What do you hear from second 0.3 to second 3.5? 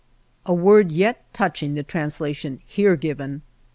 A word yet touching the translation here given.